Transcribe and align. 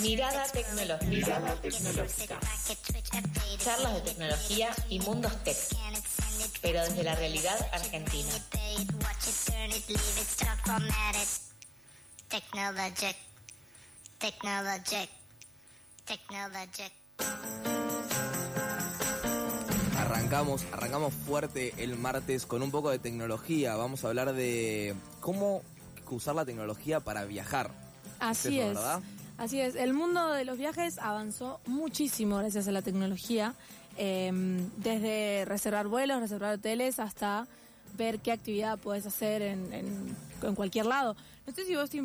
Mirada 0.00 1.54
tecnológica. 1.60 2.40
Charlas 3.58 3.94
de 3.94 4.00
tecnología 4.00 4.74
y 4.88 4.98
mundos 5.00 5.32
tech, 5.44 5.56
pero 6.60 6.82
desde 6.82 7.04
la 7.04 7.14
realidad 7.14 7.58
argentina. 7.72 8.32
Arrancamos, 19.96 20.64
arrancamos 20.72 21.14
fuerte 21.14 21.74
el 21.78 21.96
martes 21.96 22.46
con 22.46 22.62
un 22.62 22.70
poco 22.70 22.90
de 22.90 22.98
tecnología. 22.98 23.76
Vamos 23.76 24.04
a 24.04 24.08
hablar 24.08 24.32
de 24.32 24.94
cómo 25.20 25.62
usar 26.14 26.34
la 26.34 26.44
tecnología 26.44 27.00
para 27.00 27.24
viajar. 27.24 27.70
Así 28.20 28.60
es. 28.60 28.78
Así 29.36 29.60
es. 29.60 29.76
El 29.76 29.94
mundo 29.94 30.32
de 30.32 30.44
los 30.44 30.58
viajes 30.58 30.98
avanzó 30.98 31.60
muchísimo 31.66 32.38
gracias 32.38 32.66
a 32.66 32.72
la 32.72 32.82
tecnología. 32.82 33.54
Em, 33.96 34.70
desde 34.76 35.44
reservar 35.44 35.88
vuelos, 35.88 36.20
reservar 36.20 36.54
hoteles, 36.54 36.98
hasta 36.98 37.46
ver 37.96 38.20
qué 38.20 38.32
actividad 38.32 38.78
puedes 38.78 39.06
hacer 39.06 39.42
en, 39.42 40.16
cualquier 40.54 40.86
lado. 40.86 41.16
No 41.46 41.52
sé 41.52 41.64
si 41.64 41.74
vos 41.74 41.90
te, 41.90 42.02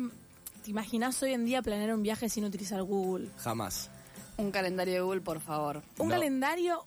te 0.64 0.70
imaginás 0.70 1.22
hoy 1.22 1.32
en 1.32 1.44
día 1.44 1.62
planear 1.62 1.94
un 1.94 2.02
viaje 2.02 2.28
sin 2.28 2.44
utilizar 2.44 2.82
Google. 2.82 3.28
Jamás. 3.38 3.90
Un 4.36 4.50
calendario 4.50 4.94
de 4.94 5.00
Google, 5.00 5.20
por 5.20 5.40
favor. 5.40 5.82
Un 5.98 6.08
calendario 6.08 6.84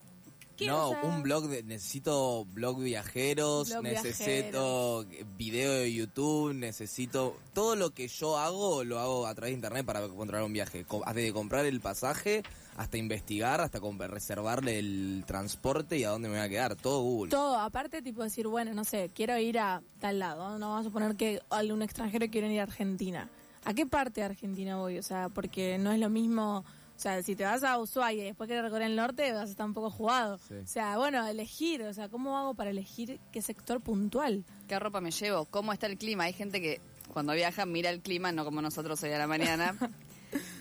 no, 0.66 0.90
un 1.02 1.22
blog 1.22 1.48
de, 1.48 1.62
necesito 1.62 2.44
blog 2.46 2.80
viajeros, 2.80 3.74
necesito 3.82 5.06
video 5.36 5.72
de 5.72 5.92
YouTube, 5.92 6.54
necesito 6.54 7.36
todo 7.52 7.76
lo 7.76 7.90
que 7.90 8.08
yo 8.08 8.38
hago 8.38 8.84
lo 8.84 8.98
hago 8.98 9.26
a 9.26 9.34
través 9.34 9.52
de 9.52 9.56
internet 9.56 9.86
para 9.86 10.04
encontrar 10.04 10.42
un 10.42 10.52
viaje, 10.52 10.84
desde 11.14 11.32
comprar 11.32 11.66
el 11.66 11.80
pasaje 11.80 12.42
hasta 12.76 12.96
investigar, 12.96 13.60
hasta 13.60 13.80
reservarle 14.08 14.78
el 14.78 15.24
transporte 15.26 15.98
y 15.98 16.04
a 16.04 16.10
dónde 16.10 16.28
me 16.28 16.36
voy 16.36 16.44
a 16.46 16.48
quedar, 16.48 16.76
todo 16.76 17.02
Google. 17.02 17.30
Todo, 17.30 17.58
aparte 17.58 18.02
tipo 18.02 18.22
decir, 18.22 18.46
bueno, 18.46 18.72
no 18.72 18.84
sé, 18.84 19.10
quiero 19.12 19.36
ir 19.38 19.58
a 19.58 19.82
tal 19.98 20.20
lado, 20.20 20.58
no 20.58 20.68
vamos 20.68 20.82
a 20.82 20.88
suponer 20.88 21.16
que 21.16 21.40
algún 21.50 21.82
extranjero 21.82 22.28
quiere 22.30 22.52
ir 22.52 22.60
a 22.60 22.64
Argentina. 22.64 23.28
¿A 23.64 23.74
qué 23.74 23.84
parte 23.84 24.20
de 24.20 24.26
Argentina 24.26 24.76
voy? 24.76 24.98
O 24.98 25.02
sea, 25.02 25.28
porque 25.28 25.76
no 25.78 25.92
es 25.92 25.98
lo 25.98 26.08
mismo 26.08 26.64
o 26.98 27.00
sea, 27.00 27.22
si 27.22 27.36
te 27.36 27.44
vas 27.44 27.62
a 27.62 27.78
Ushuaia 27.78 28.24
y 28.24 28.26
después 28.26 28.48
quieres 28.48 28.64
recorrer 28.64 28.88
el 28.88 28.96
norte, 28.96 29.32
vas 29.32 29.48
a 29.48 29.50
estar 29.52 29.64
un 29.64 29.72
poco 29.72 29.88
jugado. 29.88 30.34
O 30.34 30.66
sea, 30.66 30.98
bueno, 30.98 31.24
elegir, 31.28 31.80
o 31.82 31.94
sea, 31.94 32.08
¿cómo 32.08 32.36
hago 32.36 32.54
para 32.54 32.70
elegir 32.70 33.20
qué 33.30 33.40
sector 33.40 33.80
puntual? 33.80 34.44
¿Qué 34.66 34.76
ropa 34.80 35.00
me 35.00 35.12
llevo? 35.12 35.44
¿Cómo 35.44 35.72
está 35.72 35.86
el 35.86 35.96
clima? 35.96 36.24
Hay 36.24 36.32
gente 36.32 36.60
que 36.60 36.80
cuando 37.12 37.34
viaja 37.34 37.66
mira 37.66 37.90
el 37.90 38.00
clima, 38.00 38.32
no 38.32 38.44
como 38.44 38.60
nosotros 38.62 39.00
hoy 39.04 39.12
a 39.12 39.18
la 39.18 39.28
mañana. 39.28 39.76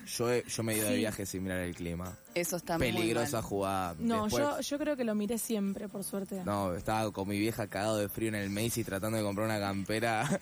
Yo, 0.07 0.41
yo 0.41 0.63
me 0.63 0.73
he 0.73 0.77
ido 0.77 0.88
de 0.88 0.95
viaje 0.95 1.25
sin 1.25 1.44
mirar 1.44 1.59
el 1.59 1.75
clima. 1.75 2.17
Eso 2.33 2.55
está 2.55 2.77
Peligrosa 2.77 3.41
jugada. 3.41 3.94
No, 3.99 4.29
yo, 4.29 4.61
yo 4.61 4.77
creo 4.77 4.95
que 4.95 5.03
lo 5.03 5.16
miré 5.16 5.38
siempre, 5.38 5.89
por 5.89 6.05
suerte. 6.05 6.44
No, 6.45 6.73
estaba 6.75 7.11
con 7.11 7.27
mi 7.27 7.38
vieja 7.38 7.67
cagado 7.67 7.97
de 7.97 8.07
frío 8.07 8.29
en 8.29 8.35
el 8.35 8.49
Macy's 8.49 8.85
tratando 8.85 9.17
de 9.17 9.23
comprar 9.23 9.47
una 9.47 9.59
campera. 9.59 10.25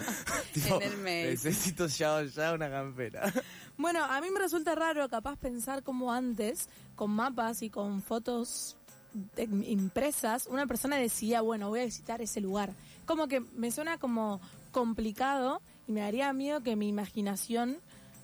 en 0.55 0.81
el 0.83 0.97
Macy's. 0.97 1.45
Necesito 1.45 1.87
ya, 1.87 2.23
ya 2.23 2.53
una 2.53 2.69
campera. 2.69 3.33
Bueno, 3.77 4.03
a 4.03 4.21
mí 4.21 4.27
me 4.31 4.39
resulta 4.39 4.75
raro 4.75 5.07
capaz 5.09 5.37
pensar 5.37 5.83
como 5.83 6.13
antes, 6.13 6.69
con 6.95 7.11
mapas 7.11 7.61
y 7.61 7.69
con 7.69 8.01
fotos 8.01 8.77
impresas, 9.65 10.47
una 10.47 10.67
persona 10.67 10.97
decía, 10.97 11.41
bueno, 11.41 11.69
voy 11.69 11.81
a 11.81 11.85
visitar 11.85 12.21
ese 12.21 12.41
lugar. 12.41 12.73
Como 13.05 13.27
que 13.27 13.39
me 13.39 13.71
suena 13.71 13.97
como 13.97 14.41
complicado 14.71 15.61
y 15.87 15.91
me 15.91 16.01
daría 16.01 16.31
miedo 16.33 16.61
que 16.61 16.75
mi 16.75 16.87
imaginación 16.89 17.77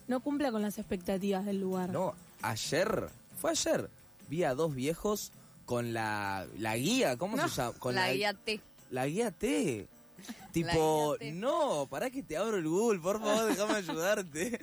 no 0.08 0.20
cumpla 0.20 0.50
con 0.50 0.62
las 0.62 0.78
expectativas 0.78 1.44
del 1.44 1.60
lugar. 1.60 1.90
No, 1.90 2.14
ayer, 2.42 3.08
fue 3.40 3.52
ayer, 3.52 3.88
vi 4.28 4.44
a 4.44 4.54
dos 4.54 4.74
viejos 4.74 5.32
con 5.64 5.92
la, 5.92 6.46
la 6.58 6.76
guía, 6.76 7.16
¿cómo 7.16 7.36
se 7.36 7.48
llama? 7.48 7.78
Con 7.78 7.94
la, 7.94 8.12
guía 8.12 8.34
T. 8.34 8.60
La 8.90 9.06
guía 9.06 9.30
T. 9.30 9.88
Tipo, 10.52 11.16
no, 11.32 11.86
para 11.90 12.10
que 12.10 12.22
te 12.22 12.36
abro 12.36 12.58
el 12.58 12.68
Google, 12.68 13.00
por 13.00 13.20
favor, 13.20 13.46
déjame 13.46 13.74
ayudarte. 13.76 14.60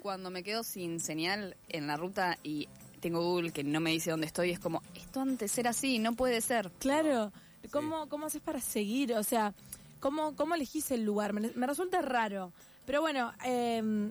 Cuando 0.00 0.30
me 0.30 0.42
quedo 0.42 0.62
sin 0.62 1.00
señal 1.00 1.56
en 1.68 1.86
la 1.86 1.96
ruta 1.96 2.38
y 2.42 2.68
tengo 3.00 3.22
Google 3.22 3.52
que 3.52 3.62
no 3.62 3.80
me 3.80 3.90
dice 3.90 4.10
dónde 4.10 4.26
estoy, 4.26 4.50
es 4.50 4.58
como, 4.58 4.82
esto 4.94 5.20
antes 5.20 5.56
era 5.58 5.70
así, 5.70 5.98
no 5.98 6.14
puede 6.14 6.40
ser. 6.40 6.70
Claro, 6.78 7.32
¿cómo, 7.70 8.08
¿cómo 8.08 8.26
haces 8.26 8.40
para 8.40 8.60
seguir? 8.60 9.12
O 9.14 9.22
sea, 9.22 9.54
¿cómo, 10.00 10.34
cómo 10.34 10.54
elegís 10.54 10.90
el 10.90 11.04
lugar? 11.04 11.32
Me, 11.32 11.50
me 11.54 11.66
resulta 11.66 12.00
raro. 12.00 12.52
Pero 12.86 13.02
bueno, 13.02 13.32
eh, 13.44 14.10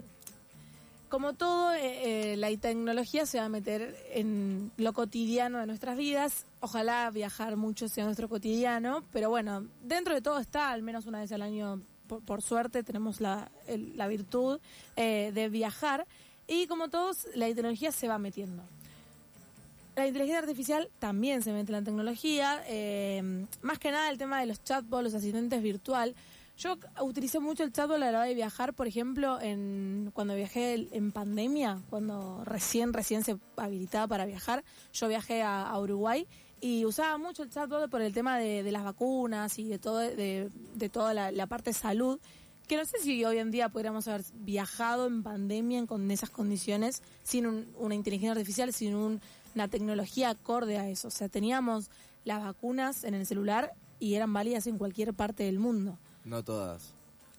como 1.09 1.34
todo, 1.34 1.74
eh, 1.74 2.34
eh, 2.34 2.38
la 2.38 2.56
tecnología 2.58 3.25
se 3.25 3.40
va 3.40 3.46
a 3.46 3.50
meter 3.50 3.96
en 4.12 4.72
lo 4.78 4.92
cotidiano 4.92 5.59
de 5.59 5.66
nuestras 5.66 5.98
vidas. 5.98 6.46
Ojalá 6.67 7.09
viajar 7.11 7.55
mucho 7.55 7.88
sea 7.88 8.03
nuestro 8.03 8.28
cotidiano, 8.28 9.01
pero 9.13 9.29
bueno, 9.29 9.67
dentro 9.81 10.13
de 10.13 10.22
todo 10.22 10.38
está, 10.39 10.72
al 10.72 10.81
menos 10.81 11.05
una 11.05 11.22
vez 11.22 11.31
al 11.31 11.41
año, 11.41 11.81
por, 12.25 12.41
suerte, 12.41 12.83
tenemos 12.83 13.22
la, 13.22 13.50
virtud 14.09 14.59
eh, 14.97 15.31
de 15.33 15.47
viajar. 15.47 16.06
Y 16.45 16.67
como 16.67 16.89
todos, 16.89 17.25
la 17.35 17.45
tecnología 17.45 17.94
se 17.94 18.09
va 18.09 18.17
metiendo. 18.17 18.63
La 19.95 20.07
inteligencia 20.07 20.39
artificial 20.39 20.89
también 21.00 21.41
se 21.41 21.53
mete 21.53 21.72
en 21.72 21.79
la 21.79 21.83
tecnología. 21.85 22.61
más 23.61 23.79
que 23.79 23.89
nada 23.89 24.09
el 24.09 24.17
tema 24.17 24.41
de 24.41 24.47
los 24.47 24.61
chatbots, 24.61 25.06
los 25.06 25.13
asistentes 25.13 25.63
virtual. 25.63 26.16
Yo 26.57 26.75
utilicé 27.01 27.39
mucho 27.39 27.63
el 27.63 27.72
chatbot 27.72 27.97
a 27.97 28.00
la 28.00 28.07
hora 28.09 28.23
de 28.23 28.33
viajar, 28.33 28.73
por 28.73 28.88
ejemplo, 28.88 29.39
en 29.39 30.09
cuando 30.16 30.33
viajé 30.33 30.88
en 30.91 31.11
pandemia, 31.11 31.81
cuando 31.91 32.44
recién, 32.45 32.94
recién 32.94 33.23
se 33.23 33.38
habilitaba 33.57 34.07
para 34.07 34.25
viajar, 34.25 34.63
yo 34.91 35.07
viajé 35.07 35.44
a, 35.44 35.72
Uruguay 35.77 36.27
y 36.62 36.85
usaba 36.85 37.18
mucho 37.18 37.44
el 37.44 37.50
chatbot 37.50 37.90
por 37.90 38.01
el 38.01 38.13
tema 38.13 38.38
de, 38.38 38.72
las 38.72 38.84
vacunas 38.84 39.59
y 39.59 39.68
de 39.68 39.79
todo 39.79 40.00
de, 40.00 40.51
toda 40.91 41.13
la, 41.13 41.47
parte 41.47 41.69
de 41.69 41.73
salud 41.73 42.19
que 42.68 42.75
no 42.75 42.85
sé 42.85 43.00
si 43.00 43.23
hoy 43.23 43.38
en 43.38 43.51
día 43.51 43.69
podríamos 43.69 44.07
haber 44.07 44.25
viajado 44.34 45.07
en 45.07 45.23
pandemia 45.23 45.85
con 45.85 46.12
esas 46.12 46.29
condiciones 46.29 47.01
sin 47.23 47.68
una 47.78 47.95
inteligencia 47.95 48.31
artificial, 48.31 48.73
sin 48.73 48.94
una 48.94 49.68
tecnología 49.69 50.31
acorde 50.31 50.78
a 50.78 50.90
eso. 50.90 51.07
O 51.07 51.12
sea, 51.12 51.29
teníamos 51.29 51.90
las 52.25 52.44
vacunas 52.44 53.06
en 53.06 53.13
el 53.13 53.25
celular 53.25 53.72
y 54.00 54.16
eran 54.16 54.34
válidas 54.34 54.68
en 54.68 54.78
cualquier 54.78 55.13
parte 55.13 55.44
del 55.44 55.59
mundo. 55.59 55.97
No 56.25 56.44
todas. 56.44 56.97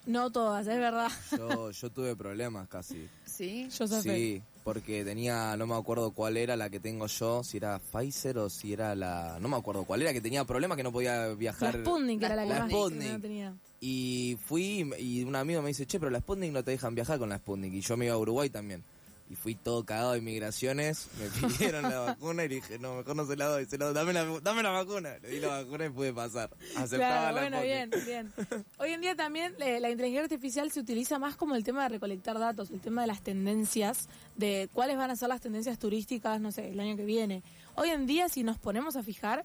No 0.09 0.33
todas, 0.33 0.67
es 0.67 0.79
verdad. 0.79 1.13
Yo, 1.37 1.71
yo 1.71 1.91
tuve 1.91 2.17
problemas 2.17 2.67
casi. 2.67 3.07
¿Sí? 3.27 3.69
Yo 3.69 3.87
Sí, 3.87 4.43
porque 4.65 5.05
tenía, 5.05 5.55
no 5.59 5.67
me 5.67 5.75
acuerdo 5.75 6.13
cuál 6.13 6.39
era 6.39 6.57
la 6.57 6.71
que 6.71 6.81
tengo 6.81 7.07
yo, 7.07 7.45
si 7.45 7.59
era 7.59 7.79
Pfizer 7.79 8.39
o 8.39 8.49
si 8.49 8.73
era 8.73 8.95
la... 8.95 9.37
No 9.39 9.49
me 9.49 9.57
acuerdo 9.57 9.85
cuál 9.85 10.01
era, 10.01 10.15
que 10.15 10.23
tenía 10.23 10.47
problemas 10.47 10.77
que 10.77 10.83
no 10.83 10.93
podía 10.93 11.29
viajar. 11.35 11.75
La 11.75 11.81
Sputnik 11.83 12.23
era 12.23 12.37
la 12.37 12.43
que 12.45 12.75
más 12.75 12.93
no 12.93 13.21
tenía. 13.21 13.55
Y 13.81 14.39
fui 14.47 14.91
y 14.99 15.25
un 15.25 15.37
amigo 15.37 15.61
me 15.61 15.69
dice, 15.69 15.85
che, 15.85 16.01
pero 16.01 16.11
la 16.11 16.21
Sputnik 16.21 16.53
no 16.53 16.65
te 16.65 16.71
dejan 16.71 16.95
viajar 16.95 17.19
con 17.19 17.29
la 17.29 17.37
Sputnik. 17.37 17.75
Y 17.75 17.83
yo 17.83 17.99
me 17.99 18.07
iba 18.07 18.15
a 18.15 18.19
Uruguay 18.19 18.49
también 18.49 18.83
y 19.31 19.35
fui 19.37 19.55
todo 19.55 19.85
cagado 19.85 20.13
de 20.13 20.21
migraciones, 20.21 21.09
me 21.19 21.49
pidieron 21.49 21.83
la 21.83 22.01
vacuna 22.01 22.45
y 22.45 22.49
dije, 22.49 22.79
no, 22.79 22.97
mejor 22.97 23.17
no 23.17 23.27
se 23.27 23.37
la 23.37 23.47
doy, 23.47 23.67
se 23.67 23.77
la, 23.77 23.93
dame, 23.93 24.13
la, 24.13 24.25
dame 24.41 24.63
la 24.63 24.71
vacuna. 24.71 25.19
Le 25.19 25.29
di 25.29 25.41
la 25.41 25.49
vacuna 25.49 25.87
y 25.87 25.91
pude 25.91 26.13
pasar. 26.13 26.51
Aceptaba 26.77 27.31
claro, 27.31 27.37
bueno, 27.37 27.61
bien, 27.61 27.91
bien. 28.07 28.33
Hoy 28.79 28.93
en 28.93 29.01
día 29.01 29.15
también 29.15 29.55
eh, 29.59 29.81
la 29.81 29.91
inteligencia 29.91 30.23
artificial 30.23 30.71
se 30.71 30.81
utiliza 30.81 31.19
más 31.19 31.37
como 31.37 31.55
el 31.55 31.65
tema 31.65 31.83
de 31.83 31.91
recolectar 31.91 32.39
datos, 32.39 32.71
el 32.71 32.81
tema 32.81 33.03
de 33.03 33.09
las 33.09 33.23
tendencias, 33.23 34.09
de 34.37 34.71
cuáles 34.73 34.97
van 34.97 35.11
a 35.11 35.17
ser 35.17 35.29
las 35.29 35.41
tendencias 35.41 35.79
turísticas, 35.79 36.41
no 36.41 36.51
sé, 36.51 36.71
el 36.71 36.81
año 36.81 36.97
que 36.97 37.05
viene. 37.05 37.43
Hoy 37.75 37.91
en 37.91 38.07
día, 38.07 38.29
si 38.29 38.43
nos 38.43 38.59
ponemos 38.59 38.97
a 38.97 39.03
fijar, 39.03 39.45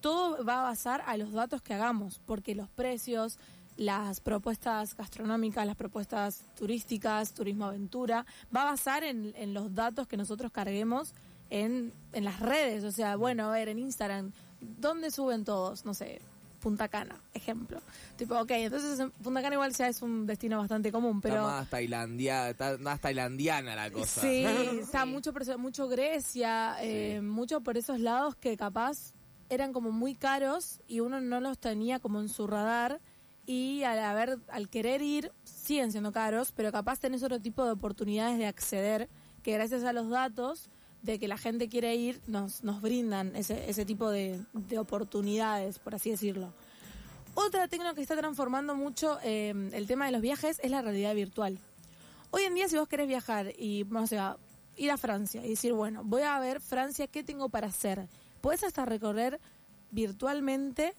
todo 0.00 0.42
va 0.44 0.60
a 0.60 0.62
basar 0.62 1.02
a 1.06 1.16
los 1.16 1.32
datos 1.32 1.60
que 1.60 1.74
hagamos, 1.74 2.20
porque 2.24 2.54
los 2.54 2.68
precios, 2.70 3.38
las 3.76 4.20
propuestas 4.20 4.96
gastronómicas, 4.96 5.66
las 5.66 5.76
propuestas 5.76 6.44
turísticas, 6.56 7.32
turismo 7.32 7.66
aventura, 7.66 8.26
va 8.54 8.62
a 8.62 8.64
basar 8.66 9.04
en, 9.04 9.32
en 9.36 9.54
los 9.54 9.74
datos 9.74 10.06
que 10.06 10.16
nosotros 10.16 10.52
carguemos 10.52 11.14
en, 11.50 11.92
en, 12.12 12.24
las 12.24 12.40
redes. 12.40 12.84
O 12.84 12.92
sea, 12.92 13.16
bueno, 13.16 13.48
a 13.48 13.52
ver, 13.52 13.68
en 13.68 13.78
Instagram, 13.78 14.32
¿dónde 14.60 15.10
suben 15.10 15.44
todos? 15.44 15.84
No 15.84 15.94
sé, 15.94 16.20
Punta 16.60 16.88
Cana, 16.88 17.16
ejemplo. 17.32 17.80
Tipo, 18.16 18.38
ok, 18.38 18.50
entonces 18.52 19.08
Punta 19.22 19.42
Cana 19.42 19.54
igual 19.54 19.72
ya 19.72 19.88
es 19.88 20.02
un 20.02 20.26
destino 20.26 20.58
bastante 20.58 20.92
común, 20.92 21.20
pero... 21.20 21.36
Está 21.36 21.46
más, 21.46 21.70
tailandia, 21.70 22.50
está 22.50 22.76
más 22.78 23.00
tailandiana 23.00 23.74
la 23.74 23.90
cosa. 23.90 24.20
Sí, 24.20 24.44
está 24.80 25.06
mucho, 25.06 25.32
mucho 25.58 25.88
Grecia, 25.88 26.76
eh, 26.82 27.20
mucho 27.22 27.62
por 27.62 27.76
esos 27.76 27.98
lados 27.98 28.36
que 28.36 28.56
capaz 28.56 29.14
eran 29.48 29.72
como 29.72 29.90
muy 29.90 30.14
caros 30.14 30.80
y 30.86 31.00
uno 31.00 31.20
no 31.20 31.40
los 31.40 31.58
tenía 31.58 31.98
como 31.98 32.20
en 32.20 32.28
su 32.28 32.46
radar 32.46 33.00
y 33.46 33.82
al, 33.82 33.98
haber, 33.98 34.38
al 34.48 34.68
querer 34.68 35.02
ir 35.02 35.32
siguen 35.44 35.92
siendo 35.92 36.12
caros, 36.12 36.52
pero 36.52 36.70
capaz 36.72 37.00
tenés 37.00 37.22
otro 37.22 37.40
tipo 37.40 37.64
de 37.64 37.72
oportunidades 37.72 38.38
de 38.38 38.46
acceder 38.46 39.08
que 39.42 39.52
gracias 39.52 39.84
a 39.84 39.92
los 39.92 40.08
datos 40.08 40.68
de 41.02 41.18
que 41.18 41.28
la 41.28 41.38
gente 41.38 41.68
quiere 41.68 41.94
ir 41.96 42.20
nos, 42.26 42.62
nos 42.62 42.82
brindan 42.82 43.34
ese, 43.34 43.70
ese 43.70 43.84
tipo 43.84 44.10
de, 44.10 44.40
de 44.52 44.78
oportunidades, 44.78 45.78
por 45.78 45.94
así 45.94 46.10
decirlo. 46.10 46.52
Otra 47.34 47.68
técnica 47.68 47.94
que 47.94 48.02
está 48.02 48.16
transformando 48.16 48.74
mucho 48.74 49.18
eh, 49.22 49.54
el 49.72 49.86
tema 49.86 50.06
de 50.06 50.12
los 50.12 50.20
viajes 50.20 50.60
es 50.62 50.70
la 50.70 50.82
realidad 50.82 51.14
virtual. 51.14 51.58
Hoy 52.32 52.42
en 52.42 52.54
día, 52.54 52.68
si 52.68 52.76
vos 52.76 52.88
querés 52.88 53.08
viajar 53.08 53.52
y, 53.58 53.86
o 53.92 54.06
sea, 54.06 54.36
ir 54.76 54.90
a 54.90 54.96
Francia 54.96 55.44
y 55.44 55.50
decir, 55.50 55.72
bueno, 55.72 56.02
voy 56.04 56.22
a 56.22 56.38
ver 56.38 56.60
Francia, 56.60 57.06
¿qué 57.06 57.24
tengo 57.24 57.48
para 57.48 57.68
hacer? 57.68 58.08
Puedes 58.40 58.64
hasta 58.64 58.84
recorrer 58.84 59.40
virtualmente 59.90 60.94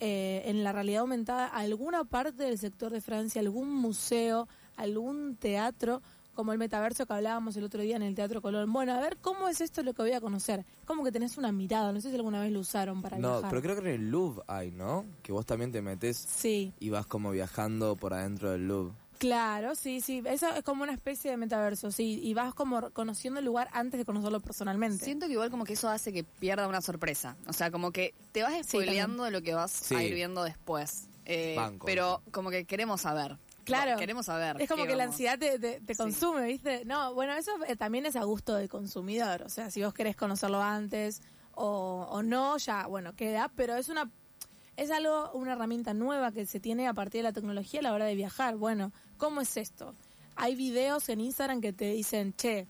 eh, 0.00 0.42
en 0.46 0.64
la 0.64 0.72
realidad 0.72 1.00
aumentada 1.00 1.46
alguna 1.46 2.04
parte 2.04 2.44
del 2.44 2.58
sector 2.58 2.92
de 2.92 3.00
Francia, 3.00 3.40
algún 3.40 3.72
museo, 3.74 4.48
algún 4.76 5.36
teatro, 5.36 6.02
como 6.34 6.52
el 6.52 6.58
metaverso 6.58 7.06
que 7.06 7.12
hablábamos 7.14 7.56
el 7.56 7.64
otro 7.64 7.80
día 7.80 7.96
en 7.96 8.02
el 8.02 8.14
Teatro 8.14 8.42
Colón. 8.42 8.72
Bueno, 8.72 8.92
a 8.92 9.00
ver 9.00 9.16
cómo 9.20 9.48
es 9.48 9.60
esto 9.60 9.82
lo 9.82 9.94
que 9.94 10.02
voy 10.02 10.12
a 10.12 10.20
conocer. 10.20 10.64
Como 10.84 11.02
que 11.02 11.10
tenés 11.10 11.38
una 11.38 11.50
mirada, 11.50 11.92
no 11.92 12.00
sé 12.00 12.10
si 12.10 12.16
alguna 12.16 12.42
vez 12.42 12.52
lo 12.52 12.60
usaron 12.60 13.00
para 13.00 13.16
no, 13.16 13.28
viajar. 13.28 13.42
No, 13.44 13.48
pero 13.48 13.62
creo 13.62 13.74
que 13.74 13.88
en 13.88 14.02
el 14.02 14.10
Louvre 14.10 14.42
hay, 14.46 14.70
¿no? 14.70 15.06
Que 15.22 15.32
vos 15.32 15.46
también 15.46 15.72
te 15.72 15.80
metes 15.80 16.16
sí. 16.16 16.72
y 16.78 16.90
vas 16.90 17.06
como 17.06 17.30
viajando 17.30 17.96
por 17.96 18.12
adentro 18.12 18.50
del 18.50 18.68
Louvre. 18.68 18.94
Claro, 19.18 19.74
sí, 19.74 20.00
sí. 20.00 20.22
Eso 20.26 20.48
es 20.54 20.62
como 20.62 20.82
una 20.82 20.92
especie 20.92 21.30
de 21.30 21.36
metaverso, 21.36 21.90
sí. 21.90 22.20
Y 22.22 22.34
vas 22.34 22.54
como 22.54 22.90
conociendo 22.90 23.38
el 23.40 23.46
lugar 23.46 23.68
antes 23.72 23.98
de 23.98 24.04
conocerlo 24.04 24.40
personalmente. 24.40 25.04
Siento 25.04 25.26
que 25.26 25.32
igual 25.32 25.50
como 25.50 25.64
que 25.64 25.72
eso 25.74 25.88
hace 25.88 26.12
que 26.12 26.24
pierda 26.24 26.68
una 26.68 26.80
sorpresa. 26.82 27.36
O 27.46 27.52
sea, 27.52 27.70
como 27.70 27.92
que 27.92 28.14
te 28.32 28.42
vas 28.42 28.54
spoileando 28.66 29.24
de 29.24 29.30
lo 29.30 29.42
que 29.42 29.54
vas 29.54 29.70
Sí. 29.70 29.94
a 29.94 30.02
ir 30.02 30.14
viendo 30.14 30.44
después. 30.44 31.08
Eh, 31.28 31.54
Banco. 31.56 31.84
pero 31.86 32.22
como 32.30 32.50
que 32.50 32.64
queremos 32.66 33.00
saber. 33.00 33.36
Claro. 33.64 33.98
Queremos 33.98 34.26
saber. 34.26 34.60
Es 34.62 34.68
como 34.68 34.84
que 34.86 34.94
la 34.94 35.04
ansiedad 35.04 35.36
te, 35.38 35.58
te- 35.58 35.80
te 35.80 35.94
Sí. 35.94 35.98
consume, 36.00 36.46
¿viste? 36.46 36.84
No, 36.84 37.14
bueno, 37.14 37.32
eso 37.32 37.50
eh, 37.66 37.74
también 37.74 38.06
es 38.06 38.14
a 38.14 38.22
gusto 38.22 38.54
del 38.54 38.68
consumidor. 38.68 39.42
O 39.42 39.48
sea, 39.48 39.70
si 39.72 39.82
vos 39.82 39.92
querés 39.92 40.14
conocerlo 40.14 40.62
antes 40.62 41.20
o, 41.52 42.06
o 42.10 42.22
no, 42.22 42.58
ya, 42.58 42.86
bueno, 42.86 43.14
queda. 43.16 43.50
Pero 43.56 43.74
es 43.76 43.88
una 43.88 44.08
es 44.76 44.90
algo, 44.90 45.30
una 45.32 45.54
herramienta 45.54 45.94
nueva 45.94 46.30
que 46.32 46.44
se 46.44 46.60
tiene 46.60 46.86
a 46.86 46.92
partir 46.92 47.20
de 47.20 47.22
la 47.24 47.32
tecnología 47.32 47.80
a 47.80 47.82
la 47.82 47.94
hora 47.94 48.04
de 48.04 48.14
viajar. 48.14 48.56
Bueno, 48.56 48.92
¿cómo 49.16 49.40
es 49.40 49.56
esto? 49.56 49.94
Hay 50.36 50.54
videos 50.54 51.08
en 51.08 51.20
Instagram 51.20 51.60
que 51.60 51.72
te 51.72 51.92
dicen, 51.92 52.34
che, 52.34 52.66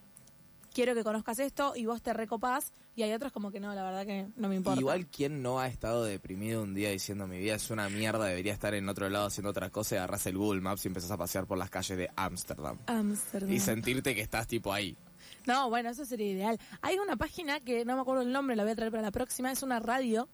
quiero 0.73 0.95
que 0.95 1.03
conozcas 1.03 1.39
esto 1.39 1.73
y 1.75 1.87
vos 1.87 2.03
te 2.03 2.13
recopás. 2.13 2.73
Y 2.95 3.03
hay 3.03 3.13
otros 3.13 3.31
como 3.33 3.51
que 3.51 3.61
no, 3.61 3.75
la 3.75 3.83
verdad 3.83 4.07
que 4.07 4.27
no 4.37 4.49
me 4.49 4.57
importa. 4.57 4.81
Igual, 4.81 5.07
¿quién 5.09 5.43
no 5.43 5.61
ha 5.61 5.69
estado 5.69 6.05
deprimido 6.05 6.63
un 6.63 6.75
día 6.75 6.91
diciendo 6.91 7.27
mi 7.27 7.39
vida 7.39 7.55
es 7.55 7.71
una 7.71 7.91
mierda, 7.91 8.25
debería 8.25 8.55
estar 8.55 8.73
en 8.75 8.89
otro 8.89 9.11
lado 9.11 9.27
haciendo 9.27 9.51
otra 9.51 9.69
cosa 9.69 9.95
y 9.95 9.99
agarras 9.99 10.25
el 10.27 10.39
Google 10.39 10.63
Maps 10.63 10.85
y 10.85 10.89
empezás 10.89 11.11
a 11.11 11.19
pasear 11.19 11.47
por 11.47 11.59
las 11.59 11.69
calles 11.69 11.99
de 11.99 12.11
Ámsterdam? 12.17 12.79
Ámsterdam. 12.87 13.53
Y 13.53 13.61
sentirte 13.61 14.15
que 14.15 14.23
estás 14.23 14.47
tipo 14.47 14.73
ahí. 14.73 14.97
No, 15.47 15.69
bueno, 15.69 15.91
eso 15.91 16.05
sería 16.07 16.31
ideal. 16.33 16.59
Hay 16.81 16.99
una 16.99 17.17
página 17.17 17.61
que 17.61 17.85
no 17.85 17.97
me 17.97 18.01
acuerdo 18.01 18.23
el 18.23 18.33
nombre, 18.33 18.57
la 18.57 18.63
voy 18.63 18.73
a 18.73 18.77
traer 18.77 18.91
para 18.91 19.03
la 19.03 19.11
próxima. 19.13 19.53
Es 19.53 19.63
una 19.63 19.79
radio 19.79 20.29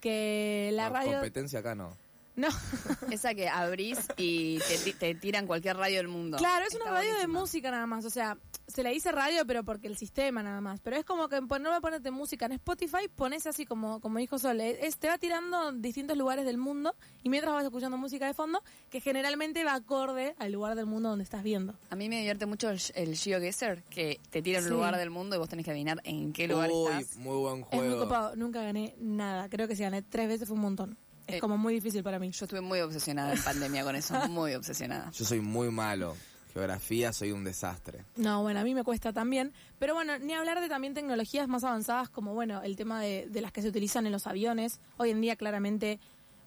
que 0.00 0.70
la 0.74 0.88
No, 0.88 0.94
radio... 0.94 1.12
Competencia 1.12 1.60
acá 1.60 1.74
no. 1.74 1.96
No, 2.38 2.48
Esa 3.10 3.34
que 3.34 3.48
abrís 3.48 3.98
y 4.16 4.58
te, 4.60 4.78
ti- 4.78 4.92
te 4.92 5.14
tiran 5.16 5.46
cualquier 5.46 5.76
radio 5.76 5.96
del 5.98 6.08
mundo. 6.08 6.36
claro, 6.38 6.64
es 6.66 6.74
una 6.76 6.90
radio 6.90 7.16
de 7.18 7.26
música 7.26 7.70
nada 7.70 7.86
más. 7.86 8.04
O 8.04 8.10
sea, 8.10 8.38
se 8.68 8.82
le 8.84 8.90
dice 8.90 9.10
radio, 9.10 9.44
pero 9.44 9.64
porque 9.64 9.88
el 9.88 9.96
sistema 9.96 10.42
nada 10.42 10.60
más. 10.60 10.78
Pero 10.80 10.96
es 10.96 11.04
como 11.04 11.28
que 11.28 11.40
no 11.40 11.72
me 11.72 11.80
ponerte 11.80 12.10
música 12.12 12.46
en 12.46 12.52
Spotify, 12.52 13.08
pones 13.14 13.46
así 13.48 13.66
como, 13.66 14.00
como 14.00 14.18
dijo 14.20 14.38
Sol. 14.38 14.60
Es, 14.60 14.98
te 14.98 15.08
va 15.08 15.18
tirando 15.18 15.72
distintos 15.72 16.16
lugares 16.16 16.44
del 16.46 16.58
mundo 16.58 16.94
y 17.24 17.28
mientras 17.28 17.52
vas 17.54 17.64
escuchando 17.64 17.96
música 17.98 18.26
de 18.26 18.34
fondo, 18.34 18.62
que 18.88 19.00
generalmente 19.00 19.64
va 19.64 19.74
acorde 19.74 20.36
al 20.38 20.52
lugar 20.52 20.76
del 20.76 20.86
mundo 20.86 21.08
donde 21.08 21.24
estás 21.24 21.42
viendo. 21.42 21.74
A 21.90 21.96
mí 21.96 22.08
me 22.08 22.18
divierte 22.18 22.46
mucho 22.46 22.70
el, 22.70 22.80
el 22.94 23.16
GeoGuessr, 23.16 23.82
que 23.90 24.20
te 24.30 24.42
tira 24.42 24.58
un 24.60 24.64
Sí. 24.66 24.70
lugar 24.70 24.96
del 24.96 25.10
mundo 25.10 25.34
y 25.34 25.38
vos 25.40 25.48
tenés 25.48 25.64
que 25.64 25.72
adivinar 25.72 26.00
en 26.04 26.32
qué 26.32 26.46
lugar 26.46 26.70
Uy, 26.72 26.92
estás. 27.00 27.16
muy 27.16 27.36
buen 27.36 27.60
Es 27.62 27.72
muy 27.72 27.88
juego. 27.88 28.02
copado. 28.04 28.36
Nunca 28.36 28.62
gané 28.62 28.94
nada. 29.00 29.48
Creo 29.48 29.66
que 29.66 29.74
si 29.74 29.82
gané 29.82 30.02
tres 30.02 30.28
veces 30.28 30.46
fue 30.46 30.54
un 30.54 30.62
montón. 30.62 30.96
Es 31.28 31.36
Eh, 31.36 31.40
como 31.40 31.56
muy 31.58 31.74
difícil 31.74 32.02
para 32.02 32.18
mí. 32.18 32.30
Yo 32.30 32.44
estuve 32.46 32.60
muy 32.62 32.80
obsesionada 32.80 33.32
en 33.32 33.42
pandemia 33.42 33.84
con 33.84 33.94
eso, 33.94 34.14
muy 34.28 34.54
obsesionada. 34.54 35.10
Yo 35.12 35.24
soy 35.24 35.40
muy 35.40 35.70
malo. 35.70 36.16
Geografía, 36.54 37.12
soy 37.12 37.30
un 37.30 37.44
desastre. 37.44 38.04
No, 38.16 38.42
bueno, 38.42 38.60
a 38.60 38.64
mí 38.64 38.74
me 38.74 38.82
cuesta 38.82 39.12
también. 39.12 39.52
Pero 39.78 39.94
bueno, 39.94 40.18
ni 40.18 40.32
hablar 40.32 40.60
de 40.60 40.68
también 40.68 40.94
tecnologías 40.94 41.46
más 41.46 41.62
avanzadas 41.62 42.08
como, 42.08 42.32
bueno, 42.34 42.62
el 42.62 42.74
tema 42.74 43.00
de, 43.00 43.28
de 43.30 43.40
las 43.42 43.52
que 43.52 43.60
se 43.62 43.68
utilizan 43.68 44.06
en 44.06 44.12
los 44.12 44.26
aviones. 44.26 44.80
Hoy 44.96 45.10
en 45.10 45.20
día, 45.20 45.36
claramente, 45.36 46.00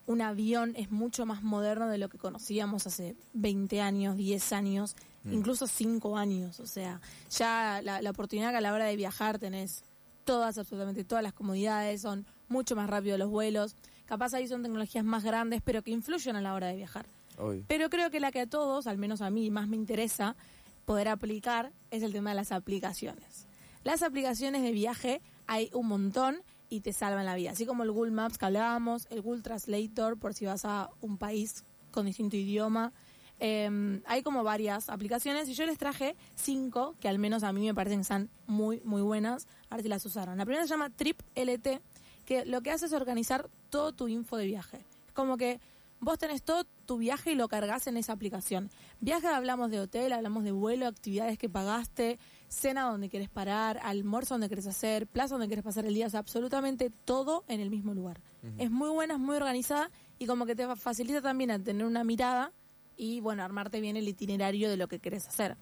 un 0.08 0.22
avión 0.22 0.74
es 0.76 0.90
mucho 0.92 1.28
más 1.28 1.44
moderno 1.44 1.88
de 1.88 2.00
lo 2.00 2.10
que 2.10 2.18
conocíamos 2.18 2.88
hace 2.88 3.16
20 3.34 3.80
años, 3.82 4.18
10 4.18 4.52
años, 4.54 4.96
incluso 5.26 5.68
5 5.68 6.18
años. 6.18 6.60
O 6.60 6.66
sea, 6.66 7.00
ya 7.30 7.82
la, 7.84 8.02
la 8.02 8.10
oportunidad 8.10 8.50
que 8.50 8.58
a 8.58 8.62
la 8.62 8.74
hora 8.74 8.86
de 8.86 8.96
viajar 8.96 9.38
tenés 9.38 9.84
todas, 10.26 10.58
absolutamente 10.58 11.04
todas 11.04 11.24
las 11.24 11.34
comodidades, 11.34 12.02
son 12.02 12.26
mucho 12.50 12.76
más 12.76 12.90
rápidos 12.90 13.20
los 13.20 13.30
vuelos. 13.30 13.76
Capaz 14.12 14.34
ahí 14.34 14.46
son 14.46 14.62
tecnologías 14.62 15.06
más 15.06 15.24
grandes, 15.24 15.62
pero 15.62 15.84
que 15.84 15.92
influyen 15.92 16.36
a 16.36 16.42
la 16.42 16.54
hora 16.54 16.68
de 16.68 16.76
viajar. 16.76 17.06
Hoy. 17.38 17.64
Pero 17.70 17.90
creo 17.90 18.12
que 18.12 18.20
la 18.20 18.30
que 18.30 18.42
a 18.42 18.46
todos, 18.46 18.86
al 18.86 18.98
menos 18.98 19.22
a 19.22 19.30
mí, 19.30 19.50
más 19.50 19.70
me 19.70 19.78
interesa 19.78 20.36
poder 20.84 21.08
aplicar 21.08 21.72
es 21.92 22.04
el 22.04 22.12
tema 22.12 22.32
de 22.32 22.36
las 22.36 22.52
aplicaciones. 22.52 23.48
Las 23.86 24.04
aplicaciones 24.04 24.64
de 24.64 24.74
viaje 24.74 25.22
hay 25.48 25.70
un 25.72 25.88
montón 25.88 26.44
y 26.68 26.82
te 26.82 26.92
salvan 26.92 27.26
la 27.26 27.36
vida. 27.36 27.52
Así 27.52 27.66
como 27.66 27.84
el 27.84 27.92
Google 27.94 28.12
Maps 28.12 28.38
que 28.38 28.44
hablábamos, 28.44 29.08
el 29.12 29.22
Google 29.22 29.44
Translator 29.44 30.20
por 30.20 30.34
si 30.34 30.46
vas 30.46 30.66
a 30.66 30.90
un 31.00 31.18
país 31.18 31.64
con 31.92 32.06
distinto 32.06 32.36
idioma. 32.36 32.92
Eh, 33.40 34.02
hay 34.08 34.24
como 34.24 34.44
varias 34.44 34.90
aplicaciones 34.90 35.48
y 35.48 35.54
yo 35.54 35.66
les 35.66 35.78
traje 35.78 36.18
cinco 36.36 36.98
que 37.00 37.08
al 37.08 37.18
menos 37.18 37.44
a 37.44 37.54
mí 37.54 37.66
me 37.66 37.74
parecen 37.74 38.00
que 38.00 38.02
están 38.02 38.30
muy, 38.46 38.82
muy 38.84 39.04
buenas. 39.04 39.48
A 39.70 39.78
ver 39.78 39.84
si 39.84 39.88
las 39.88 40.06
usaron. 40.06 40.38
La 40.38 40.44
primera 40.44 40.68
se 40.68 40.72
llama 40.72 40.90
Trip 40.90 41.22
LT, 41.34 41.80
que 42.26 42.46
lo 42.46 42.62
que 42.62 42.72
hace 42.72 42.86
es 42.86 42.94
organizar 42.94 43.50
todo 43.70 43.94
tu 43.94 44.08
info 44.08 44.38
de 44.38 44.46
viaje. 44.46 44.86
Es 45.08 45.14
como 45.14 45.38
que 45.38 45.60
vos 46.00 46.18
tenés 46.18 46.42
todo 46.44 46.64
tu 46.86 46.98
viaje 46.98 47.32
y 47.34 47.36
lo 47.36 47.48
cargas 47.48 47.88
en 47.88 47.96
esa 47.98 48.14
aplicación. 48.14 48.70
Viaje 49.00 49.28
hablamos 49.28 49.70
de 49.72 49.80
hotel, 49.80 50.14
hablamos 50.14 50.44
de 50.44 50.52
vuelo, 50.52 50.88
actividades 50.88 51.38
que 51.38 51.48
pagaste, 51.50 52.18
cena 52.50 52.84
donde 52.90 53.08
quieres 53.10 53.30
parar, 53.30 53.80
almuerzo 53.84 54.34
donde 54.34 54.48
quieres 54.48 54.68
hacer, 54.68 55.08
plaza 55.08 55.36
donde 55.36 55.48
quieres 55.48 55.64
pasar 55.64 55.86
el 55.86 55.94
día, 55.94 56.08
o 56.08 56.10
sea, 56.10 56.20
absolutamente 56.20 56.90
todo 57.06 57.44
en 57.48 57.60
el 57.60 57.70
mismo 57.70 57.94
lugar. 57.94 58.22
Es 58.58 58.72
muy 58.72 58.90
buena, 58.90 59.14
es 59.16 59.20
muy 59.20 59.36
organizada 59.36 59.92
y 60.18 60.26
como 60.26 60.46
que 60.48 60.56
te 60.56 60.66
fa- 60.66 60.76
facilita 60.76 61.22
también 61.22 61.52
a 61.52 61.64
tener 61.64 61.86
una 61.86 62.04
mirada 62.04 62.52
y 62.98 63.20
bueno, 63.22 63.44
armarte 63.44 63.80
bien 63.82 63.96
el 63.98 64.08
itinerario 64.08 64.70
de 64.70 64.78
lo 64.78 64.88
que 64.88 65.00
querés 65.00 65.28
hacer. 65.28 65.56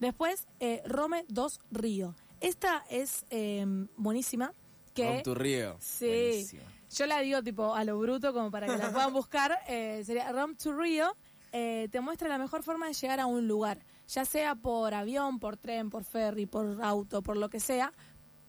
Después, 0.00 0.46
eh, 0.60 0.82
Rome 0.86 1.24
2 1.28 1.60
Río. 1.72 2.14
Esta 2.40 2.84
es 2.88 3.24
eh, 3.30 3.66
buenísima. 3.96 4.54
Que 5.02 5.14
Rom 5.14 5.22
tu 5.22 5.34
río. 5.34 5.76
Sí. 5.80 6.06
Buenísimo. 6.06 6.62
Yo 6.90 7.06
la 7.06 7.20
digo 7.20 7.42
tipo 7.42 7.74
a 7.74 7.84
lo 7.84 7.98
bruto 7.98 8.32
como 8.32 8.50
para 8.50 8.66
que 8.66 8.76
la 8.76 8.90
puedan 8.90 9.12
buscar. 9.12 9.58
Eh, 9.68 10.02
sería 10.04 10.30
Rome 10.32 10.54
to 10.54 10.72
Rio. 10.72 11.14
eh, 11.52 11.88
te 11.90 12.00
muestra 12.00 12.28
la 12.28 12.38
mejor 12.38 12.62
forma 12.62 12.86
de 12.86 12.94
llegar 12.94 13.20
a 13.20 13.26
un 13.26 13.46
lugar, 13.48 13.78
ya 14.08 14.24
sea 14.24 14.54
por 14.54 14.94
avión, 14.94 15.38
por 15.38 15.56
tren, 15.56 15.90
por 15.90 16.04
ferry, 16.04 16.46
por 16.46 16.82
auto, 16.82 17.22
por 17.22 17.36
lo 17.36 17.48
que 17.50 17.60
sea. 17.60 17.92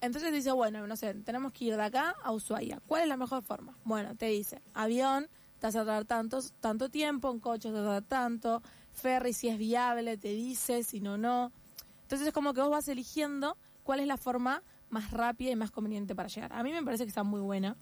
Entonces 0.01 0.31
dice, 0.31 0.51
bueno, 0.53 0.87
no 0.87 0.95
sé, 0.95 1.13
tenemos 1.15 1.51
que 1.51 1.65
ir 1.65 1.75
de 1.75 1.83
acá 1.83 2.15
a 2.23 2.31
Ushuaia. 2.31 2.81
¿Cuál 2.87 3.01
es 3.03 3.07
la 3.09 3.17
mejor 3.17 3.43
forma? 3.43 3.77
Bueno, 3.83 4.15
te 4.15 4.27
dice, 4.27 4.61
avión, 4.73 5.27
te 5.59 5.67
vas 5.67 5.75
a 5.75 5.79
tardar 5.79 6.05
tantos, 6.05 6.53
tanto 6.61 6.89
tiempo, 6.89 7.29
en 7.31 7.39
coche 7.39 7.69
te 7.69 7.73
vas 7.73 7.81
a 7.81 7.85
tardar 7.85 8.03
tanto, 8.03 8.63
ferry 8.93 9.33
si 9.33 9.49
es 9.49 9.57
viable, 9.57 10.17
te 10.17 10.29
dice, 10.29 10.83
si 10.83 11.01
no, 11.01 11.17
no. 11.17 11.51
Entonces 12.03 12.27
es 12.27 12.33
como 12.33 12.53
que 12.53 12.61
vos 12.61 12.69
vas 12.69 12.87
eligiendo 12.87 13.57
cuál 13.83 13.99
es 13.99 14.07
la 14.07 14.17
forma 14.17 14.63
más 14.89 15.11
rápida 15.11 15.51
y 15.51 15.55
más 15.55 15.71
conveniente 15.71 16.15
para 16.15 16.29
llegar. 16.29 16.53
A 16.53 16.63
mí 16.63 16.71
me 16.71 16.83
parece 16.83 17.03
que 17.03 17.09
está 17.09 17.23
muy 17.23 17.41
buena. 17.41 17.75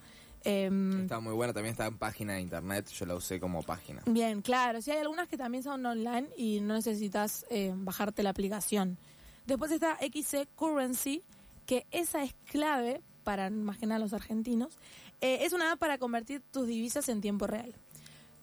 Em, 0.43 1.01
Está 1.01 1.19
muy 1.19 1.33
buena, 1.33 1.51
también 1.53 1.71
está 1.71 1.87
en 1.87 1.97
página 1.97 2.33
de 2.33 2.41
internet, 2.41 2.87
yo 2.89 3.05
la 3.05 3.15
usé 3.15 3.39
como 3.39 3.63
página. 3.63 4.03
Bien, 4.05 4.41
claro. 4.41 4.81
Sí, 4.81 4.91
hay 4.91 4.99
algunas 4.99 5.27
que 5.27 5.37
también 5.37 5.63
son 5.63 5.85
online 5.85 6.29
y 6.37 6.61
no 6.61 6.75
necesitas 6.75 7.45
eh, 7.49 7.73
bajarte 7.75 8.23
la 8.23 8.29
aplicación. 8.29 8.97
Después 9.45 9.71
está 9.71 9.97
XC 9.99 10.47
Currency, 10.55 11.23
que 11.65 11.85
esa 11.91 12.23
es 12.23 12.33
clave 12.45 13.01
para 13.23 13.49
más 13.49 13.77
que 13.77 13.87
nada 13.87 13.99
los 13.99 14.13
argentinos. 14.13 14.77
Eh, 15.21 15.39
es 15.41 15.53
una 15.53 15.71
app 15.71 15.79
para 15.79 15.97
convertir 15.97 16.41
tus 16.51 16.67
divisas 16.67 17.09
en 17.09 17.19
tiempo 17.19 17.47
real. 17.47 17.73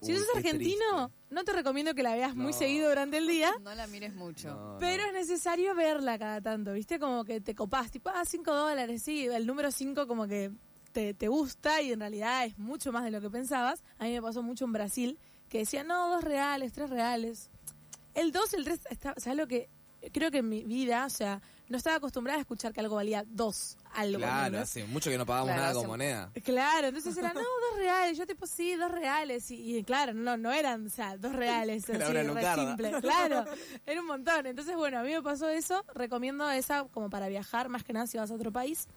Si 0.02 0.12
Uy, 0.12 0.18
sos 0.18 0.28
argentino, 0.36 1.10
no 1.34 1.44
te 1.44 1.52
recomiendo 1.52 1.94
que 1.94 2.02
la 2.02 2.14
veas 2.14 2.34
muy 2.34 2.52
No. 2.52 2.58
seguido 2.58 2.88
durante 2.88 3.18
el 3.18 3.26
día. 3.26 3.52
No 3.62 3.74
la 3.74 3.86
mires 3.86 4.14
mucho. 4.14 4.48
No, 4.54 4.76
Pero 4.80 5.02
no. 5.02 5.08
es 5.08 5.14
necesario 5.28 5.74
verla 5.74 6.18
cada 6.18 6.40
tanto, 6.40 6.72
¿viste? 6.72 6.98
Como 6.98 7.24
que 7.24 7.40
te 7.40 7.54
copás, 7.54 7.90
tipo, 7.90 8.08
ah, 8.10 8.24
5 8.24 8.54
dólares, 8.54 9.02
sí, 9.02 9.26
el 9.26 9.46
número 9.46 9.70
5 9.70 10.06
como 10.06 10.26
que 10.26 10.50
te, 10.92 11.12
te 11.12 11.28
gusta 11.28 11.82
y 11.82 11.92
en 11.92 12.00
realidad 12.00 12.46
es 12.46 12.56
mucho 12.58 12.92
más 12.92 13.04
de 13.04 13.10
lo 13.10 13.20
que 13.20 13.28
pensabas. 13.28 13.82
A 13.98 14.04
mí 14.04 14.12
me 14.12 14.22
pasó 14.22 14.42
mucho 14.42 14.64
en 14.64 14.72
Brasil, 14.72 15.18
que 15.48 15.58
decía, 15.58 15.82
no, 15.84 16.08
dos 16.08 16.24
reales, 16.24 16.72
tres 16.72 16.88
reales. 16.88 17.50
El 18.14 18.30
2, 18.32 18.54
el 18.54 18.64
3, 18.64 18.80
¿sabes 19.16 19.36
lo 19.36 19.46
que? 19.48 19.68
Creo 20.12 20.30
que 20.30 20.38
en 20.38 20.48
mi 20.48 20.62
vida, 20.64 21.04
o 21.06 21.10
sea, 21.10 21.40
no 21.68 21.76
estaba 21.78 21.96
acostumbrada 21.96 22.38
a 22.38 22.40
escuchar 22.42 22.72
que 22.72 22.80
algo 22.80 22.96
valía 22.96 23.24
dos 23.26 23.76
algo. 23.94 24.18
Claro, 24.18 24.58
hace 24.60 24.84
mucho 24.84 25.08
que 25.10 25.16
no 25.16 25.24
pagamos 25.24 25.48
Claro, 25.48 25.60
nada 25.60 25.70
hace- 25.70 25.78
con 25.78 25.86
moneda. 25.88 26.30
Claro, 26.44 26.86
entonces 26.88 27.16
era, 27.16 27.32
no, 27.34 27.40
dos 27.40 27.78
reales. 27.78 28.18
Yo 28.18 28.26
tipo, 28.26 28.46
sí, 28.46 28.74
dos 28.74 28.90
reales. 28.90 29.50
Y, 29.50 29.76
y 29.78 29.84
claro, 29.84 30.12
no, 30.14 30.36
no 30.36 30.52
eran, 30.52 30.86
o 30.86 30.90
sea, 30.90 31.16
dos 31.16 31.32
reales. 31.32 31.88
Era 31.88 32.04
así, 32.06 32.12
re 32.12 32.54
simple. 32.54 32.92
Claro, 33.00 33.44
era 33.86 34.00
un 34.00 34.06
montón. 34.06 34.46
Entonces, 34.46 34.74
bueno, 34.76 34.98
a 34.98 35.02
mí 35.02 35.10
me 35.12 35.22
pasó 35.22 35.48
eso. 35.48 35.84
Recomiendo 35.94 36.50
esa 36.50 36.84
como 36.92 37.08
para 37.08 37.28
viajar, 37.28 37.68
más 37.68 37.84
que 37.84 37.92
nada 37.92 38.06
si 38.06 38.18
vas 38.18 38.30
a 38.30 38.34
otro 38.34 38.50
país. 38.52 38.88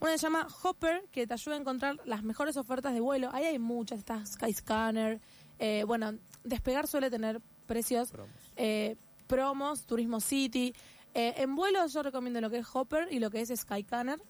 Una 0.00 0.12
se 0.12 0.18
llama 0.18 0.46
Hopper, 0.62 1.04
que 1.12 1.26
te 1.26 1.34
ayuda 1.34 1.56
a 1.56 1.58
encontrar 1.58 1.98
las 2.04 2.22
mejores 2.22 2.56
ofertas 2.56 2.94
de 2.94 3.00
vuelo. 3.00 3.30
Ahí 3.32 3.44
hay 3.44 3.58
muchas, 3.58 3.98
está 3.98 4.24
Skyscanner, 4.24 5.20
Eh, 5.58 5.84
bueno, 5.86 6.14
Despegar 6.42 6.86
suele 6.86 7.10
tener 7.10 7.40
precios 7.66 8.12
eh, 8.56 8.96
promos, 9.26 9.84
Turismo 9.86 10.20
City. 10.20 10.74
Eh, 11.14 11.34
en 11.38 11.54
vuelos 11.56 11.92
yo 11.92 12.02
recomiendo 12.02 12.40
lo 12.40 12.50
que 12.50 12.58
es 12.58 12.66
Hopper 12.72 13.08
y 13.10 13.18
lo 13.18 13.30
que 13.30 13.40
es 13.40 13.52
Skycanner. 13.54 14.20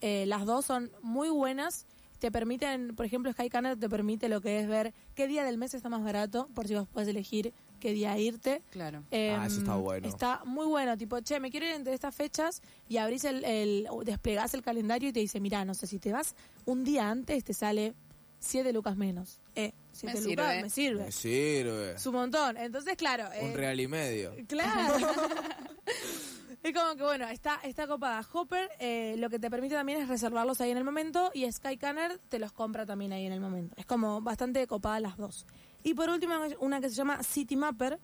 Eh, 0.00 0.24
las 0.26 0.44
dos 0.44 0.66
son 0.66 0.90
muy 1.02 1.30
buenas. 1.30 1.86
Te 2.18 2.30
permiten, 2.30 2.94
por 2.94 3.04
ejemplo, 3.06 3.32
Skycanner 3.32 3.78
te 3.78 3.88
permite 3.88 4.28
lo 4.28 4.40
que 4.40 4.60
es 4.60 4.68
ver 4.68 4.94
qué 5.14 5.26
día 5.26 5.44
del 5.44 5.58
mes 5.58 5.74
está 5.74 5.88
más 5.88 6.02
barato, 6.02 6.48
por 6.54 6.68
si 6.68 6.74
vos 6.74 6.88
puedes 6.88 7.08
elegir 7.08 7.52
qué 7.80 7.92
día 7.92 8.16
irte. 8.18 8.62
Claro. 8.70 9.02
ah, 9.10 9.44
eso 9.46 9.58
está 9.58 9.76
bueno. 9.76 10.06
Está 10.06 10.42
muy 10.44 10.66
bueno, 10.66 10.96
tipo, 10.96 11.20
che, 11.20 11.40
me 11.40 11.50
quiero 11.50 11.66
ir 11.66 11.72
entre 11.72 11.92
estas 11.92 12.14
fechas 12.14 12.62
y 12.88 12.96
abrís 12.96 13.24
el, 13.24 13.44
el 13.44 13.86
o 13.90 14.04
desplegás 14.04 14.54
el 14.54 14.62
calendario 14.62 15.10
y 15.10 15.12
te 15.12 15.20
dice, 15.20 15.40
mira, 15.40 15.64
no 15.64 15.74
sé, 15.74 15.86
si 15.86 15.98
te 15.98 16.12
vas 16.12 16.34
un 16.64 16.84
día 16.84 17.10
antes 17.10 17.44
te 17.44 17.52
sale 17.52 17.94
7 18.44 18.72
lucas 18.72 18.96
menos. 18.96 19.40
Eh, 19.54 19.72
7 19.92 20.06
Me 20.06 20.20
lucas 20.20 20.46
sirve. 20.46 20.62
me 20.62 20.70
sirve. 20.70 21.04
Me 21.04 21.12
sirve. 21.12 21.92
Es 21.92 22.06
un 22.06 22.14
montón. 22.14 22.56
Entonces, 22.56 22.96
claro. 22.96 23.24
Un 23.40 23.50
eh, 23.50 23.54
real 23.54 23.80
y 23.80 23.88
medio. 23.88 24.34
Claro. 24.46 24.94
es 26.64 26.74
como 26.74 26.96
que, 26.96 27.02
bueno, 27.02 27.28
está, 27.28 27.60
está 27.62 27.86
copada. 27.86 28.26
Hopper 28.32 28.70
eh, 28.78 29.16
lo 29.18 29.28
que 29.28 29.38
te 29.38 29.50
permite 29.50 29.74
también 29.74 30.00
es 30.00 30.08
reservarlos 30.08 30.62
ahí 30.62 30.70
en 30.70 30.78
el 30.78 30.84
momento 30.84 31.30
y 31.34 31.50
Skycanner 31.50 32.18
te 32.30 32.38
los 32.38 32.52
compra 32.52 32.86
también 32.86 33.12
ahí 33.12 33.26
en 33.26 33.32
el 33.32 33.40
momento. 33.40 33.74
Es 33.76 33.84
como 33.84 34.22
bastante 34.22 34.66
copada 34.66 34.98
las 34.98 35.18
dos. 35.18 35.46
Y 35.82 35.92
por 35.92 36.08
último, 36.08 36.34
una 36.60 36.80
que 36.80 36.88
se 36.88 36.94
llama 36.94 37.22
City 37.22 37.56
Mapper, 37.56 38.00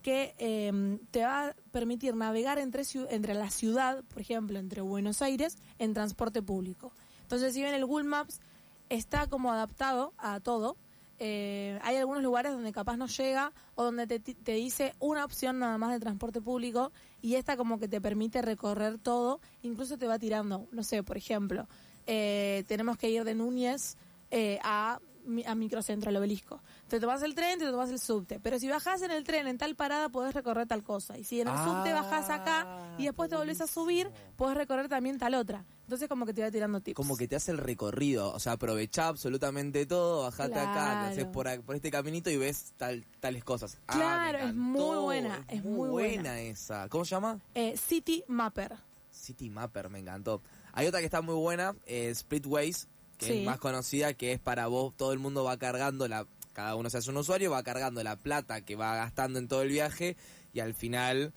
que 0.00 0.34
eh, 0.38 0.98
te 1.10 1.22
va 1.22 1.48
a 1.48 1.54
permitir 1.70 2.16
navegar 2.16 2.58
entre, 2.58 2.82
entre 3.10 3.34
la 3.34 3.50
ciudad, 3.50 4.02
por 4.04 4.22
ejemplo, 4.22 4.58
entre 4.58 4.80
Buenos 4.80 5.20
Aires, 5.20 5.58
en 5.78 5.92
transporte 5.92 6.40
público. 6.40 6.94
Entonces, 7.22 7.52
si 7.52 7.60
bien 7.60 7.74
el 7.74 7.84
Google 7.84 8.08
Maps 8.08 8.40
está 8.88 9.26
como 9.26 9.52
adaptado 9.52 10.14
a 10.16 10.40
todo, 10.40 10.78
eh, 11.18 11.78
hay 11.82 11.96
algunos 11.96 12.22
lugares 12.22 12.52
donde 12.52 12.72
capaz 12.72 12.96
no 12.96 13.06
llega 13.06 13.52
o 13.74 13.84
donde 13.84 14.06
te, 14.06 14.20
te 14.20 14.52
dice 14.52 14.94
una 15.00 15.24
opción 15.24 15.58
nada 15.58 15.76
más 15.76 15.92
de 15.92 15.98
transporte 15.98 16.40
público 16.40 16.92
y 17.20 17.34
esta 17.34 17.56
como 17.56 17.78
que 17.78 17.88
te 17.88 18.00
permite 18.00 18.40
recorrer 18.40 18.98
todo, 18.98 19.40
incluso 19.62 19.98
te 19.98 20.06
va 20.06 20.18
tirando, 20.18 20.68
no 20.70 20.82
sé, 20.84 21.02
por 21.02 21.16
ejemplo, 21.16 21.66
eh, 22.06 22.64
tenemos 22.68 22.96
que 22.96 23.10
ir 23.10 23.24
de 23.24 23.34
Núñez 23.34 23.96
eh, 24.30 24.60
a, 24.62 25.00
a 25.46 25.54
Microcentro, 25.56 26.10
al 26.10 26.16
obelisco. 26.16 26.62
Te 26.86 27.00
tomas 27.00 27.22
el 27.22 27.34
tren, 27.34 27.58
te 27.58 27.66
tomas 27.66 27.90
el 27.90 27.98
subte, 27.98 28.38
pero 28.38 28.58
si 28.60 28.68
bajás 28.68 29.02
en 29.02 29.10
el 29.10 29.24
tren 29.24 29.48
en 29.48 29.58
tal 29.58 29.74
parada 29.74 30.08
podés 30.08 30.34
recorrer 30.34 30.68
tal 30.68 30.84
cosa 30.84 31.18
y 31.18 31.24
si 31.24 31.40
en 31.40 31.48
el 31.48 31.56
subte 31.58 31.92
bajás 31.92 32.30
acá 32.30 32.94
y 32.96 33.06
después 33.06 33.28
te 33.28 33.36
volvés 33.36 33.60
a 33.60 33.66
subir, 33.66 34.10
podés 34.36 34.56
recorrer 34.56 34.88
también 34.88 35.18
tal 35.18 35.34
otra. 35.34 35.64
Entonces 35.88 36.06
como 36.06 36.26
que 36.26 36.34
te 36.34 36.42
va 36.42 36.50
tirando 36.50 36.82
tips. 36.82 36.96
Como 36.96 37.16
que 37.16 37.26
te 37.26 37.34
hace 37.34 37.50
el 37.50 37.56
recorrido, 37.56 38.30
o 38.34 38.38
sea, 38.38 38.52
aprovechá 38.52 39.08
absolutamente 39.08 39.86
todo, 39.86 40.24
bajate 40.24 40.58
acá, 40.60 41.00
te 41.06 41.12
haces 41.12 41.24
por, 41.32 41.48
por 41.62 41.76
este 41.76 41.90
caminito 41.90 42.28
y 42.28 42.36
ves 42.36 42.74
tal, 42.76 43.06
tales 43.20 43.42
cosas. 43.42 43.78
Ah, 43.88 43.94
Claro, 43.94 44.38
es 44.48 44.54
muy 44.54 44.96
buena, 44.98 45.46
es 45.48 45.64
muy 45.64 45.88
buena. 45.88 46.42
esa. 46.42 46.90
¿Cómo 46.90 47.06
se 47.06 47.12
llama? 47.14 47.40
Eh, 47.54 47.74
City 47.78 48.22
Mapper. 48.28 48.76
City 49.10 49.48
Mapper, 49.48 49.88
me 49.88 50.00
encantó. 50.00 50.42
Hay 50.74 50.86
otra 50.86 51.00
que 51.00 51.06
está 51.06 51.22
muy 51.22 51.36
buena, 51.36 51.74
eh, 51.86 52.14
Splitways, 52.14 52.86
que 53.16 53.26
Sí. 53.26 53.38
es 53.40 53.46
más 53.46 53.58
conocida, 53.58 54.12
que 54.12 54.32
es 54.32 54.38
para 54.40 54.66
vos, 54.66 54.94
todo 54.94 55.14
el 55.14 55.18
mundo 55.20 55.42
va 55.42 55.56
cargando 55.56 56.06
la, 56.06 56.26
cada 56.52 56.74
uno 56.74 56.90
se 56.90 56.98
hace 56.98 57.08
un 57.08 57.16
usuario, 57.16 57.50
va 57.52 57.62
cargando 57.62 58.02
la 58.04 58.16
plata 58.16 58.60
que 58.60 58.76
va 58.76 58.94
gastando 58.94 59.38
en 59.38 59.48
todo 59.48 59.62
el 59.62 59.70
viaje 59.70 60.18
y 60.52 60.60
al 60.60 60.74
final 60.74 61.32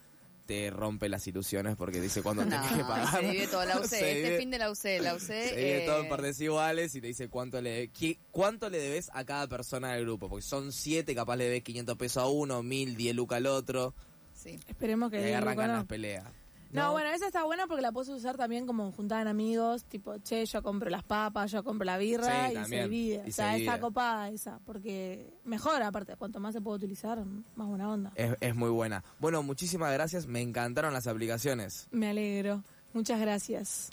te 0.52 0.70
rompe 0.70 1.08
las 1.08 1.26
ilusiones 1.28 1.78
porque 1.78 2.02
dice 2.02 2.22
cuánto 2.22 2.44
No, 2.44 2.50
tenés 2.52 2.72
que 2.74 2.84
pagar. 2.84 3.10
se 3.22 3.26
divide 3.26 3.48
todo 3.48 3.64
la 3.64 3.78
UC. 3.80 3.84
Este 3.94 4.38
fin 4.38 4.52
de 4.52 4.58
la 4.58 4.70
UC, 4.70 4.84
la 5.02 5.16
UC. 5.16 5.20
se 5.22 5.34
divide 5.56 5.84
eh, 5.84 5.86
todo 5.86 6.02
en 6.02 6.10
partes 6.10 6.42
iguales 6.42 6.94
y 6.96 7.00
te 7.00 7.08
dice 7.08 7.30
cuánto 7.30 7.62
le 7.62 7.90
qui- 7.94 8.20
cuánto 8.32 8.70
le 8.70 8.80
debes 8.80 9.10
a 9.14 9.24
cada 9.24 9.48
persona 9.48 9.94
del 9.94 10.04
grupo, 10.04 10.28
porque 10.28 10.44
son 10.44 10.74
siete, 10.74 11.16
capaz 11.16 11.38
le 11.38 11.46
debes 11.46 11.64
500 11.64 11.98
pesos 11.98 12.24
a 12.24 12.28
uno, 12.28 12.62
1000, 12.64 12.98
10 12.98 13.16
lucas 13.16 13.38
al 13.38 13.46
otro, 13.46 13.94
Sí. 14.34 14.60
Esperemos 14.68 15.12
que 15.12 15.30
y 15.30 15.34
arrancan 15.34 15.68
las 15.72 15.86
peleas. 15.86 16.26
No, 16.74 16.92
bueno, 16.92 17.10
esa 17.10 17.28
está 17.28 17.44
buena 17.44 17.68
porque 17.68 17.82
la 17.82 17.92
puedes 17.92 18.10
usar 18.10 18.38
también 18.38 18.66
como 18.66 18.92
juntada 18.92 19.22
en 19.22 19.28
amigos, 19.28 19.84
tipo, 19.86 20.18
che, 20.20 20.46
yo 20.46 20.62
compro 20.64 20.90
las 20.90 21.04
papas, 21.04 21.52
yo 21.52 21.64
compro 21.64 21.86
la 21.86 21.98
birra 21.98 22.50
Sí, 22.50 22.58
y 22.62 22.66
se 22.66 22.84
divide. 22.84 23.16
y 23.16 23.20
o 23.20 23.24
se 23.26 23.32
sea, 23.34 23.58
está 23.58 23.80
copada 23.80 24.30
esa, 24.30 24.60
porque 24.66 25.34
mejor 25.44 25.82
aparte, 25.82 26.16
cuanto 26.16 26.40
más 26.40 26.54
se 26.54 26.62
puede 26.62 26.78
utilizar, 26.78 27.24
más 27.56 27.68
buena 27.68 27.90
onda. 27.90 28.12
Es, 28.16 28.36
es 28.40 28.56
muy 28.56 28.70
buena. 28.70 29.04
Bueno, 29.20 29.44
muchísimas 29.44 29.92
gracias, 29.94 30.28
me 30.28 30.42
encantaron 30.42 30.94
las 30.94 31.08
aplicaciones. 31.08 31.88
Me 31.92 32.10
alegro. 32.10 32.64
Muchas 32.94 33.20
gracias. 33.22 33.90